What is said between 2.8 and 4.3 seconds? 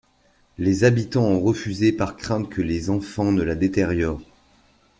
enfants ne la détériorent.